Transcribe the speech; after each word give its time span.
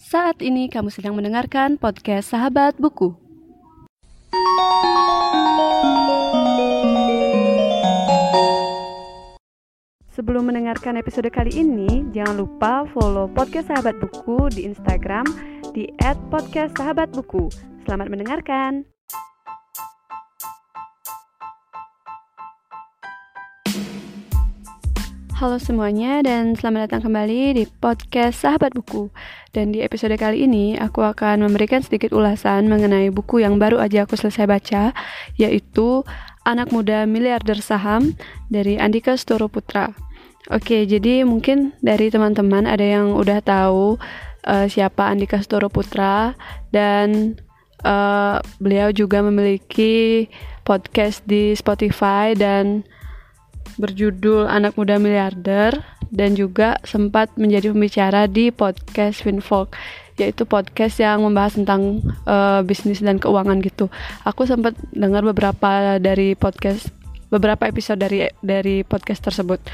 Saat 0.00 0.40
ini 0.40 0.72
kamu 0.72 0.88
sedang 0.88 1.12
mendengarkan 1.12 1.76
podcast 1.76 2.32
Sahabat 2.32 2.72
Buku. 2.80 3.12
Sebelum 10.08 10.48
mendengarkan 10.48 10.96
episode 10.96 11.28
kali 11.28 11.52
ini, 11.52 12.08
jangan 12.16 12.40
lupa 12.40 12.88
follow 12.96 13.28
podcast 13.28 13.68
Sahabat 13.68 14.00
Buku 14.00 14.48
di 14.48 14.64
Instagram 14.64 15.28
di 15.76 15.92
@podcastsahabatbuku. 16.32 17.52
Selamat 17.84 18.08
mendengarkan. 18.08 18.88
Halo 25.40 25.56
semuanya 25.56 26.20
dan 26.20 26.52
selamat 26.52 26.92
datang 26.92 27.08
kembali 27.08 27.56
di 27.56 27.64
podcast 27.64 28.44
Sahabat 28.44 28.76
Buku. 28.76 29.08
Dan 29.56 29.72
di 29.72 29.80
episode 29.80 30.12
kali 30.20 30.44
ini 30.44 30.76
aku 30.76 31.00
akan 31.00 31.48
memberikan 31.48 31.80
sedikit 31.80 32.12
ulasan 32.12 32.68
mengenai 32.68 33.08
buku 33.08 33.40
yang 33.40 33.56
baru 33.56 33.80
aja 33.80 34.04
aku 34.04 34.20
selesai 34.20 34.44
baca, 34.44 34.92
yaitu 35.40 36.04
Anak 36.44 36.76
Muda 36.76 37.08
Miliarder 37.08 37.56
Saham 37.64 38.12
dari 38.52 38.76
Andika 38.76 39.16
Storo 39.16 39.48
Putra. 39.48 39.96
Oke, 40.52 40.84
jadi 40.84 41.24
mungkin 41.24 41.72
dari 41.80 42.12
teman-teman 42.12 42.68
ada 42.68 42.84
yang 42.84 43.16
udah 43.16 43.40
tahu 43.40 43.96
uh, 44.44 44.66
siapa 44.68 45.08
Andika 45.08 45.40
Storo 45.40 45.72
Putra 45.72 46.36
dan 46.68 47.32
uh, 47.88 48.44
beliau 48.60 48.92
juga 48.92 49.24
memiliki 49.24 50.28
podcast 50.68 51.24
di 51.24 51.56
Spotify 51.56 52.36
dan 52.36 52.84
berjudul 53.80 54.46
Anak 54.46 54.76
Muda 54.76 55.00
Miliarder 55.00 55.80
dan 56.10 56.34
juga 56.34 56.76
sempat 56.82 57.30
menjadi 57.38 57.70
pembicara 57.70 58.26
di 58.26 58.50
podcast 58.50 59.22
Finfolk 59.22 59.78
yaitu 60.20 60.44
podcast 60.44 61.00
yang 61.00 61.24
membahas 61.24 61.56
tentang 61.56 62.04
uh, 62.28 62.60
bisnis 62.60 63.00
dan 63.00 63.16
keuangan 63.16 63.56
gitu. 63.64 63.88
Aku 64.28 64.44
sempat 64.44 64.76
dengar 64.92 65.24
beberapa 65.24 65.96
dari 65.96 66.36
podcast 66.36 66.92
beberapa 67.32 67.64
episode 67.64 67.96
dari 68.02 68.28
dari 68.44 68.84
podcast 68.84 69.24
tersebut. 69.24 69.64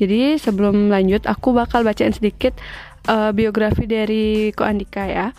Jadi 0.00 0.40
sebelum 0.42 0.90
lanjut 0.90 1.22
aku 1.30 1.54
bakal 1.54 1.86
bacain 1.86 2.10
sedikit 2.10 2.56
uh, 3.06 3.30
biografi 3.30 3.86
dari 3.86 4.50
Ko 4.56 4.66
Andika 4.66 5.06
ya. 5.06 5.30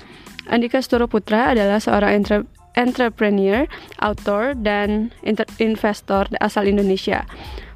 Andika 0.47 0.79
Storo 0.79 1.11
Putra 1.11 1.51
adalah 1.51 1.83
seorang 1.83 2.23
entre 2.23 2.37
entrepreneur, 2.73 3.69
author, 4.01 4.57
dan 4.57 5.13
investor 5.61 6.25
asal 6.41 6.65
Indonesia. 6.65 7.25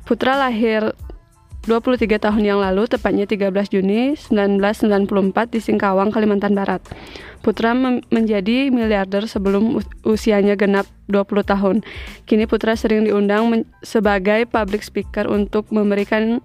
Putra 0.07 0.39
lahir 0.39 0.95
23 1.67 2.15
tahun 2.15 2.39
yang 2.47 2.63
lalu, 2.63 2.87
tepatnya 2.87 3.27
13 3.27 3.51
Juni 3.67 4.15
1994 4.15 5.51
di 5.51 5.59
Singkawang, 5.59 6.15
Kalimantan 6.15 6.55
Barat. 6.55 6.79
Putra 7.43 7.75
menjadi 8.07 8.71
miliarder 8.71 9.27
sebelum 9.27 9.83
usianya 10.07 10.55
genap 10.55 10.87
20 11.11 11.43
tahun. 11.43 11.75
Kini 12.23 12.47
Putra 12.47 12.79
sering 12.79 13.03
diundang 13.03 13.67
sebagai 13.83 14.47
public 14.47 14.79
speaker 14.79 15.27
untuk 15.27 15.67
memberikan 15.75 16.39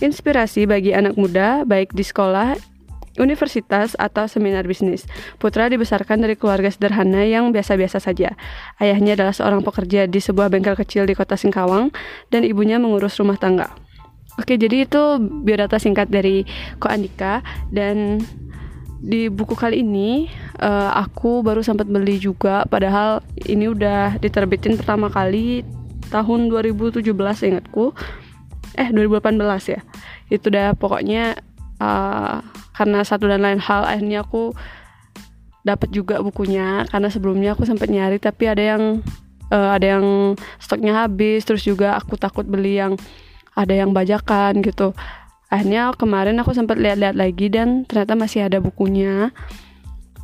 inspirasi 0.00 0.64
bagi 0.64 0.96
anak 0.96 1.20
muda, 1.20 1.68
baik 1.68 1.92
di 1.92 2.00
sekolah, 2.00 2.56
universitas 3.20 3.98
atau 4.00 4.24
seminar 4.28 4.64
bisnis. 4.64 5.04
Putra 5.36 5.68
dibesarkan 5.68 6.24
dari 6.24 6.38
keluarga 6.38 6.72
sederhana 6.72 7.24
yang 7.26 7.52
biasa-biasa 7.52 8.00
saja. 8.00 8.32
Ayahnya 8.80 9.18
adalah 9.18 9.34
seorang 9.36 9.60
pekerja 9.60 10.08
di 10.08 10.20
sebuah 10.20 10.48
bengkel 10.48 10.76
kecil 10.78 11.04
di 11.04 11.12
kota 11.12 11.36
Singkawang 11.36 11.92
dan 12.32 12.40
ibunya 12.46 12.80
mengurus 12.80 13.18
rumah 13.20 13.36
tangga. 13.36 13.68
Oke, 14.40 14.56
jadi 14.56 14.88
itu 14.88 15.20
biodata 15.20 15.76
singkat 15.76 16.08
dari 16.08 16.48
Ko 16.80 16.88
Andika 16.88 17.44
dan 17.68 18.24
di 19.02 19.26
buku 19.26 19.58
kali 19.58 19.82
ini 19.82 20.30
uh, 20.62 20.94
aku 20.94 21.42
baru 21.42 21.58
sempat 21.58 21.90
beli 21.90 22.22
juga 22.22 22.62
padahal 22.70 23.18
ini 23.50 23.66
udah 23.66 24.22
diterbitin 24.22 24.78
pertama 24.78 25.10
kali 25.10 25.66
tahun 26.14 26.46
2017 26.46 27.02
ingatku 27.10 27.90
eh 28.78 28.88
2018 28.94 29.42
ya 29.74 29.80
itu 30.30 30.46
udah 30.46 30.78
pokoknya 30.78 31.34
uh, 31.82 32.46
karena 32.82 33.06
satu 33.06 33.30
dan 33.30 33.46
lain 33.46 33.62
hal 33.62 33.86
akhirnya 33.86 34.26
aku 34.26 34.50
dapat 35.62 35.94
juga 35.94 36.18
bukunya. 36.18 36.82
Karena 36.90 37.06
sebelumnya 37.06 37.54
aku 37.54 37.62
sempat 37.62 37.86
nyari 37.86 38.18
tapi 38.18 38.50
ada 38.50 38.74
yang 38.74 38.82
uh, 39.54 39.70
ada 39.70 39.98
yang 39.98 40.34
stoknya 40.58 41.06
habis. 41.06 41.46
Terus 41.46 41.62
juga 41.62 41.94
aku 41.94 42.18
takut 42.18 42.42
beli 42.42 42.82
yang 42.82 42.98
ada 43.54 43.70
yang 43.70 43.94
bajakan 43.94 44.66
gitu. 44.66 44.90
Akhirnya 45.46 45.94
kemarin 45.94 46.42
aku 46.42 46.58
sempat 46.58 46.80
lihat-lihat 46.80 47.14
lagi 47.14 47.46
dan 47.52 47.86
ternyata 47.86 48.18
masih 48.18 48.50
ada 48.50 48.58
bukunya. 48.58 49.30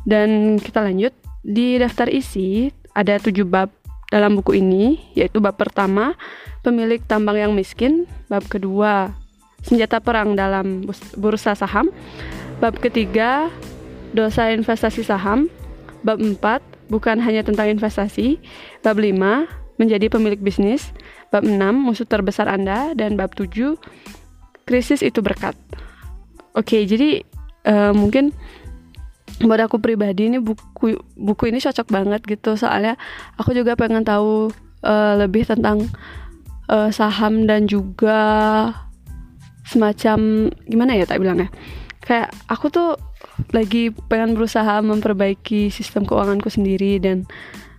Dan 0.03 0.59
kita 0.59 0.83
lanjut. 0.83 1.15
Di 1.39 1.79
daftar 1.79 2.11
isi 2.11 2.67
ada 2.91 3.15
tujuh 3.15 3.47
bab 3.47 3.71
dalam 4.11 4.35
buku 4.35 4.59
ini 4.59 4.99
yaitu 5.15 5.39
bab 5.39 5.55
pertama 5.55 6.19
pemilik 6.67 6.99
tambang 7.07 7.39
yang 7.39 7.55
miskin. 7.55 8.03
Bab 8.27 8.43
kedua 8.51 9.15
senjata 9.63 10.03
perang 10.03 10.35
dalam 10.35 10.83
bursa 11.15 11.55
saham. 11.55 11.87
Bab 12.59 12.75
ketiga, 12.83 13.47
dosa 14.11 14.51
investasi 14.51 15.07
saham. 15.07 15.47
Bab 16.03 16.19
empat, 16.19 16.59
bukan 16.91 17.15
hanya 17.23 17.39
tentang 17.39 17.71
investasi. 17.71 18.35
Bab 18.83 18.99
lima, 18.99 19.47
menjadi 19.79 20.11
pemilik 20.11 20.43
bisnis. 20.43 20.91
Bab 21.31 21.47
enam, 21.47 21.79
musuh 21.79 22.03
terbesar 22.03 22.51
Anda. 22.51 22.91
Dan 22.99 23.15
bab 23.15 23.31
tujuh, 23.31 23.79
krisis 24.67 24.99
itu 24.99 25.23
berkat. 25.23 25.55
Oke, 26.51 26.83
jadi 26.83 27.23
uh, 27.63 27.95
mungkin 27.95 28.35
buat 29.39 29.63
aku 29.63 29.79
pribadi 29.79 30.27
ini 30.27 30.35
buku 30.43 30.99
buku 31.15 31.47
ini 31.47 31.63
cocok 31.63 31.87
banget 31.87 32.27
gitu 32.27 32.59
soalnya 32.59 32.99
aku 33.39 33.55
juga 33.55 33.79
pengen 33.79 34.03
tahu 34.03 34.51
uh, 34.83 35.13
lebih 35.15 35.47
tentang 35.47 35.87
uh, 36.67 36.91
saham 36.91 37.47
dan 37.47 37.63
juga 37.63 38.19
semacam 39.63 40.51
gimana 40.67 40.91
ya 40.99 41.07
tak 41.07 41.23
bilangnya 41.23 41.47
kayak 42.03 42.31
aku 42.47 42.71
tuh 42.71 42.89
lagi 43.51 43.91
pengen 44.11 44.35
berusaha 44.35 44.79
memperbaiki 44.83 45.71
sistem 45.71 46.03
keuanganku 46.03 46.51
sendiri 46.51 46.99
dan 46.99 47.27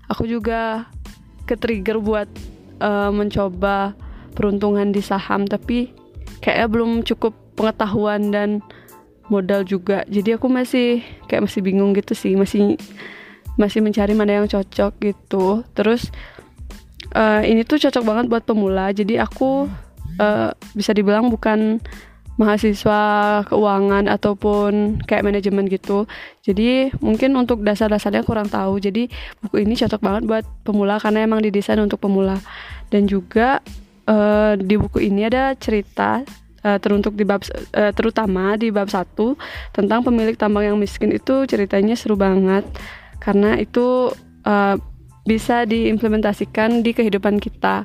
aku 0.08 0.26
juga 0.28 0.88
ke 1.44 1.56
trigger 1.56 2.00
buat 2.00 2.28
uh, 2.82 3.12
mencoba 3.12 3.94
peruntungan 4.34 4.92
di 4.94 5.03
saham 5.03 5.44
tapi 5.44 5.92
kayaknya 6.41 6.69
belum 6.70 6.91
cukup 7.04 7.34
pengetahuan 7.58 8.32
dan 8.32 8.64
modal 9.31 9.62
juga. 9.62 10.03
Jadi 10.10 10.34
aku 10.34 10.50
masih 10.50 11.04
kayak 11.31 11.47
masih 11.47 11.60
bingung 11.62 11.94
gitu 11.94 12.16
sih 12.19 12.34
masih 12.34 12.75
masih 13.54 13.84
mencari 13.84 14.16
mana 14.16 14.42
yang 14.42 14.48
cocok 14.50 14.92
gitu. 14.98 15.62
Terus 15.76 16.10
uh, 17.14 17.44
ini 17.44 17.62
tuh 17.62 17.78
cocok 17.78 18.02
banget 18.02 18.25
buat 18.26 18.42
pemula. 18.42 18.91
Jadi 18.91 19.20
aku 19.22 19.70
uh, 20.19 20.50
bisa 20.75 20.91
dibilang 20.91 21.31
bukan 21.31 21.78
mahasiswa 22.40 23.00
keuangan 23.44 24.08
ataupun 24.08 25.04
kayak 25.04 25.28
manajemen 25.28 25.68
gitu. 25.68 26.08
Jadi 26.40 26.88
mungkin 27.04 27.36
untuk 27.36 27.60
dasar-dasarnya 27.60 28.24
kurang 28.24 28.48
tahu. 28.48 28.80
Jadi 28.80 29.12
buku 29.44 29.60
ini 29.60 29.76
cocok 29.76 30.00
banget 30.00 30.22
buat 30.24 30.44
pemula 30.64 30.96
karena 30.96 31.28
emang 31.28 31.44
didesain 31.44 31.76
untuk 31.76 32.00
pemula. 32.00 32.40
Dan 32.88 33.04
juga 33.04 33.60
uh, 34.08 34.56
di 34.56 34.74
buku 34.80 35.04
ini 35.04 35.28
ada 35.28 35.52
cerita 35.54 36.24
uh, 36.64 36.78
teruntuk 36.80 37.16
di 37.16 37.28
bab 37.28 37.44
uh, 37.44 37.92
terutama 37.92 38.56
di 38.56 38.72
bab 38.72 38.88
satu 38.88 39.36
tentang 39.76 40.00
pemilik 40.00 40.34
tambang 40.34 40.64
yang 40.72 40.78
miskin 40.80 41.12
itu 41.12 41.44
ceritanya 41.44 41.94
seru 41.94 42.16
banget 42.16 42.64
karena 43.20 43.60
itu 43.60 44.12
uh, 44.48 44.76
bisa 45.28 45.68
diimplementasikan 45.68 46.80
di 46.80 46.96
kehidupan 46.96 47.36
kita 47.38 47.84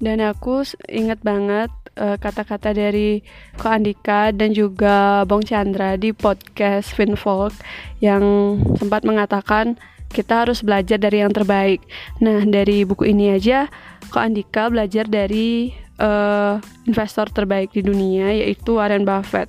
dan 0.00 0.20
aku 0.20 0.64
ingat 0.92 1.20
banget 1.24 1.70
eh, 1.96 2.16
kata-kata 2.20 2.72
uh, 2.72 2.76
dari 2.76 3.24
Ko 3.56 3.72
Andika 3.72 4.32
dan 4.32 4.52
juga 4.52 5.24
Bong 5.24 5.44
Chandra 5.44 5.96
di 5.96 6.12
podcast 6.12 6.92
Finfolk 6.92 7.56
yang 8.04 8.56
sempat 8.76 9.04
mengatakan 9.08 9.80
kita 10.12 10.46
harus 10.46 10.62
belajar 10.62 10.96
dari 11.00 11.20
yang 11.20 11.32
terbaik. 11.34 11.82
Nah, 12.22 12.44
dari 12.46 12.86
buku 12.86 13.10
ini 13.10 13.34
aja 13.34 13.68
Ko 14.12 14.20
Andika 14.22 14.68
belajar 14.68 15.08
dari 15.08 15.72
uh, 16.00 16.60
investor 16.84 17.28
terbaik 17.32 17.72
di 17.72 17.82
dunia 17.82 18.32
yaitu 18.32 18.76
Warren 18.76 19.08
Buffett. 19.08 19.48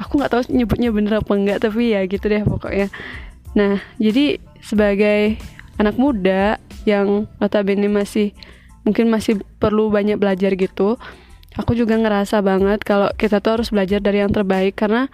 Aku 0.00 0.16
nggak 0.16 0.32
tahu 0.32 0.42
nyebutnya 0.48 0.88
bener 0.88 1.20
apa 1.20 1.32
enggak 1.36 1.58
tapi 1.60 1.92
ya 1.92 2.00
gitu 2.08 2.24
deh 2.26 2.40
pokoknya. 2.44 2.88
Nah, 3.52 3.82
jadi 4.00 4.40
sebagai 4.64 5.36
anak 5.76 5.96
muda 6.00 6.56
yang 6.88 7.28
notabene 7.40 7.88
masih 7.88 8.32
mungkin 8.84 9.12
masih 9.12 9.40
perlu 9.60 9.92
banyak 9.92 10.16
belajar 10.16 10.54
gitu. 10.56 10.96
Aku 11.58 11.74
juga 11.74 11.98
ngerasa 11.98 12.40
banget 12.40 12.86
kalau 12.86 13.10
kita 13.18 13.42
tuh 13.42 13.60
harus 13.60 13.68
belajar 13.74 13.98
dari 13.98 14.22
yang 14.22 14.30
terbaik 14.30 14.78
karena 14.78 15.10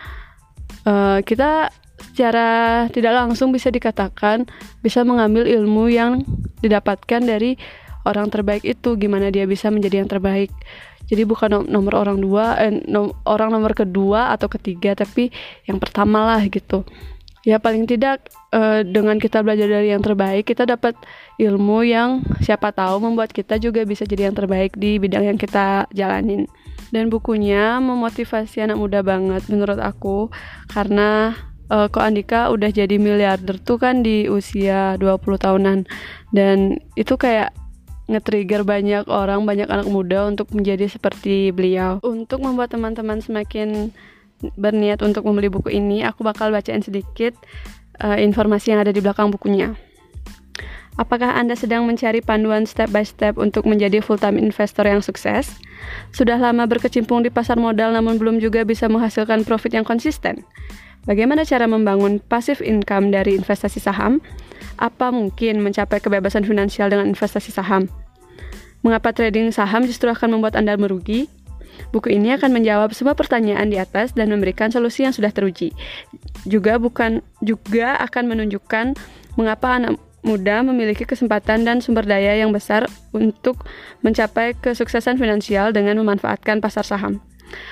uh, 0.84 1.24
kita 1.24 1.72
secara 1.96 2.84
tidak 2.92 3.12
langsung 3.16 3.56
bisa 3.56 3.72
dikatakan 3.72 4.44
bisa 4.84 5.00
mengambil 5.00 5.48
ilmu 5.48 5.88
yang 5.88 6.20
didapatkan 6.60 7.24
dari 7.24 7.56
orang 8.04 8.28
terbaik 8.28 8.62
itu 8.68 9.00
gimana 9.00 9.32
dia 9.32 9.48
bisa 9.48 9.72
menjadi 9.72 10.04
yang 10.04 10.10
terbaik. 10.12 10.52
Jadi 11.06 11.22
bukan 11.22 11.70
nomor 11.70 12.02
orang 12.02 12.18
dua 12.18 12.58
eh, 12.58 12.82
nom 12.84 13.14
orang 13.24 13.54
nomor 13.54 13.72
kedua 13.72 14.34
atau 14.34 14.50
ketiga 14.50 14.92
tapi 14.98 15.30
yang 15.64 15.78
pertama 15.78 16.26
lah 16.26 16.42
gitu 16.50 16.82
ya 17.46 17.62
paling 17.62 17.86
tidak 17.86 18.26
uh, 18.50 18.82
dengan 18.82 19.22
kita 19.22 19.38
belajar 19.46 19.70
dari 19.70 19.94
yang 19.94 20.02
terbaik 20.02 20.50
kita 20.50 20.66
dapat 20.66 20.98
ilmu 21.38 21.86
yang 21.86 22.26
siapa 22.42 22.74
tahu 22.74 22.98
membuat 22.98 23.30
kita 23.30 23.62
juga 23.62 23.86
bisa 23.86 24.02
jadi 24.02 24.28
yang 24.28 24.36
terbaik 24.36 24.74
di 24.74 24.98
bidang 24.98 25.30
yang 25.30 25.38
kita 25.38 25.86
jalanin. 25.94 26.50
Dan 26.90 27.10
bukunya 27.10 27.82
memotivasi 27.82 28.62
anak 28.62 28.78
muda 28.78 29.02
banget 29.02 29.42
menurut 29.50 29.78
aku. 29.82 30.30
Karena 30.70 31.34
uh, 31.70 31.90
Ko 31.90 31.98
Andika 31.98 32.50
udah 32.54 32.70
jadi 32.70 32.96
miliarder 32.98 33.58
tuh 33.58 33.78
kan 33.82 34.06
di 34.06 34.30
usia 34.30 34.94
20 34.98 35.18
tahunan. 35.18 35.78
Dan 36.30 36.78
itu 36.94 37.18
kayak 37.18 37.50
nge-trigger 38.06 38.62
banyak 38.62 39.10
orang, 39.10 39.42
banyak 39.42 39.66
anak 39.66 39.90
muda 39.90 40.30
untuk 40.30 40.54
menjadi 40.54 40.86
seperti 40.86 41.50
beliau. 41.50 41.98
Untuk 42.06 42.38
membuat 42.38 42.70
teman-teman 42.70 43.18
semakin 43.18 43.90
berniat 44.56 45.00
untuk 45.00 45.24
membeli 45.24 45.48
buku 45.48 45.72
ini, 45.72 46.04
aku 46.04 46.22
bakal 46.24 46.52
bacain 46.52 46.84
sedikit 46.84 47.32
uh, 48.00 48.16
informasi 48.16 48.72
yang 48.74 48.80
ada 48.84 48.92
di 48.92 49.00
belakang 49.00 49.32
bukunya. 49.32 49.76
Apakah 50.96 51.36
Anda 51.36 51.52
sedang 51.52 51.84
mencari 51.84 52.24
panduan 52.24 52.64
step 52.64 52.88
by 52.88 53.04
step 53.04 53.36
untuk 53.36 53.68
menjadi 53.68 54.00
full-time 54.00 54.40
investor 54.40 54.88
yang 54.88 55.04
sukses? 55.04 55.52
Sudah 56.08 56.40
lama 56.40 56.64
berkecimpung 56.64 57.20
di 57.20 57.28
pasar 57.28 57.60
modal 57.60 57.92
namun 57.92 58.16
belum 58.16 58.40
juga 58.40 58.64
bisa 58.64 58.88
menghasilkan 58.88 59.44
profit 59.44 59.76
yang 59.76 59.84
konsisten? 59.84 60.40
Bagaimana 61.04 61.44
cara 61.44 61.68
membangun 61.68 62.16
passive 62.18 62.64
income 62.64 63.12
dari 63.12 63.36
investasi 63.36 63.76
saham? 63.76 64.24
Apa 64.80 65.12
mungkin 65.12 65.60
mencapai 65.60 66.00
kebebasan 66.00 66.48
finansial 66.48 66.88
dengan 66.88 67.12
investasi 67.12 67.52
saham? 67.52 67.92
Mengapa 68.80 69.12
trading 69.12 69.52
saham 69.52 69.84
justru 69.84 70.08
akan 70.08 70.40
membuat 70.40 70.56
Anda 70.56 70.80
merugi? 70.80 71.28
Buku 71.90 72.12
ini 72.12 72.34
akan 72.34 72.50
menjawab 72.52 72.92
semua 72.92 73.12
pertanyaan 73.16 73.70
di 73.70 73.80
atas 73.80 74.12
dan 74.12 74.28
memberikan 74.30 74.68
solusi 74.68 75.06
yang 75.06 75.14
sudah 75.14 75.30
teruji. 75.30 75.72
Juga 76.44 76.76
bukan 76.76 77.24
juga 77.40 77.96
akan 78.02 78.36
menunjukkan 78.36 78.98
mengapa 79.36 79.76
anak 79.76 80.00
muda 80.26 80.66
memiliki 80.66 81.06
kesempatan 81.06 81.62
dan 81.62 81.78
sumber 81.78 82.02
daya 82.02 82.34
yang 82.34 82.50
besar 82.50 82.90
untuk 83.14 83.62
mencapai 84.02 84.58
kesuksesan 84.58 85.22
finansial 85.22 85.70
dengan 85.70 86.02
memanfaatkan 86.02 86.58
pasar 86.58 86.82
saham. 86.82 87.22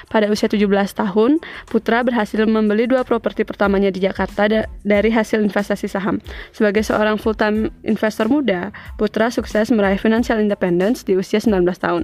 Pada 0.09 0.31
usia 0.31 0.47
17 0.47 0.67
tahun, 0.95 1.43
Putra 1.69 2.05
berhasil 2.05 2.41
membeli 2.45 2.87
dua 2.87 3.03
properti 3.03 3.43
pertamanya 3.43 3.89
di 3.89 4.03
Jakarta 4.03 4.47
da 4.47 4.61
dari 4.85 5.11
hasil 5.11 5.41
investasi 5.41 5.89
saham. 5.89 6.21
Sebagai 6.53 6.85
seorang 6.85 7.17
full-time 7.17 7.73
investor 7.85 8.29
muda, 8.29 8.71
Putra 9.01 9.33
sukses 9.33 9.73
meraih 9.73 9.99
financial 9.99 10.39
independence 10.39 11.03
di 11.03 11.19
usia 11.19 11.41
19 11.41 11.65
tahun. 11.79 12.03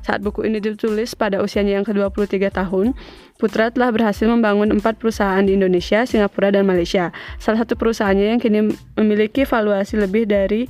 Saat 0.00 0.24
buku 0.24 0.48
ini 0.48 0.64
ditulis 0.64 1.12
pada 1.12 1.44
usianya 1.44 1.76
yang 1.80 1.84
ke-23 1.84 2.48
tahun, 2.48 2.96
Putra 3.36 3.68
telah 3.72 3.92
berhasil 3.92 4.24
membangun 4.28 4.72
empat 4.72 5.00
perusahaan 5.00 5.40
di 5.44 5.56
Indonesia, 5.56 6.04
Singapura, 6.04 6.52
dan 6.52 6.64
Malaysia. 6.64 7.12
Salah 7.40 7.64
satu 7.64 7.76
perusahaannya 7.76 8.36
yang 8.36 8.40
kini 8.40 8.72
memiliki 8.96 9.44
valuasi 9.48 9.96
lebih 10.00 10.28
dari 10.28 10.68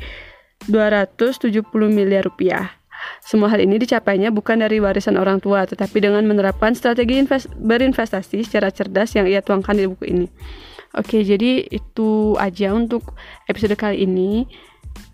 270 0.67 1.67
miliar 1.91 2.27
rupiah. 2.27 2.80
Semua 3.25 3.53
hal 3.53 3.63
ini 3.63 3.81
dicapainya 3.81 4.33
bukan 4.33 4.61
dari 4.65 4.81
warisan 4.81 5.17
orang 5.21 5.39
tua, 5.39 5.65
tetapi 5.65 6.01
dengan 6.01 6.25
menerapkan 6.27 6.73
strategi 6.73 7.21
invest 7.21 7.49
berinvestasi 7.57 8.45
secara 8.45 8.73
cerdas 8.73 9.15
yang 9.17 9.29
ia 9.29 9.41
tuangkan 9.41 9.77
di 9.77 9.87
buku 9.87 10.05
ini. 10.09 10.27
Oke, 10.99 11.23
jadi 11.23 11.71
itu 11.71 12.35
aja 12.37 12.75
untuk 12.75 13.15
episode 13.47 13.79
kali 13.79 14.03
ini. 14.05 14.49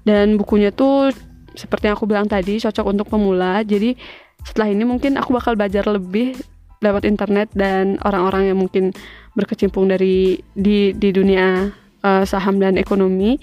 Dan 0.07 0.41
bukunya 0.41 0.73
tuh 0.73 1.13
seperti 1.57 1.89
yang 1.89 1.97
aku 1.97 2.07
bilang 2.07 2.29
tadi 2.29 2.61
cocok 2.61 2.85
untuk 2.85 3.09
pemula 3.09 3.65
jadi 3.65 3.97
setelah 4.45 4.69
ini 4.71 4.85
mungkin 4.85 5.17
aku 5.17 5.35
bakal 5.35 5.57
belajar 5.57 5.89
lebih 5.89 6.37
lewat 6.85 7.09
internet 7.09 7.49
dan 7.57 7.97
orang-orang 8.05 8.53
yang 8.53 8.61
mungkin 8.61 8.93
berkecimpung 9.33 9.89
dari 9.89 10.39
di 10.53 10.93
di 10.93 11.09
dunia 11.11 11.73
uh, 12.05 12.23
saham 12.29 12.61
dan 12.61 12.77
ekonomi 12.77 13.41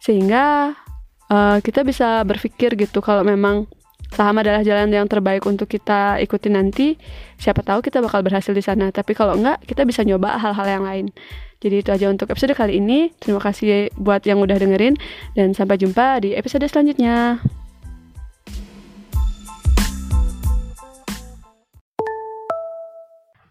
sehingga 0.00 0.72
uh, 1.28 1.60
kita 1.60 1.84
bisa 1.84 2.24
berpikir 2.24 2.72
gitu 2.80 3.04
kalau 3.04 3.20
memang 3.20 3.68
saham 4.10 4.42
adalah 4.42 4.60
jalan 4.66 4.90
yang 4.90 5.06
terbaik 5.06 5.46
untuk 5.46 5.70
kita 5.70 6.18
ikuti 6.18 6.50
nanti 6.50 6.98
siapa 7.38 7.62
tahu 7.62 7.80
kita 7.80 8.02
bakal 8.02 8.20
berhasil 8.26 8.50
di 8.50 8.62
sana 8.62 8.90
tapi 8.90 9.14
kalau 9.14 9.38
enggak 9.38 9.62
kita 9.64 9.86
bisa 9.86 10.02
nyoba 10.02 10.36
hal-hal 10.38 10.66
yang 10.66 10.84
lain 10.84 11.06
jadi 11.60 11.84
itu 11.84 11.92
aja 11.92 12.08
untuk 12.08 12.32
episode 12.32 12.56
kali 12.56 12.80
ini. 12.80 13.12
Terima 13.20 13.36
kasih 13.36 13.92
buat 14.00 14.24
yang 14.24 14.40
udah 14.40 14.56
dengerin 14.56 14.96
dan 15.36 15.52
sampai 15.52 15.76
jumpa 15.76 16.24
di 16.24 16.32
episode 16.32 16.64
selanjutnya. 16.64 17.36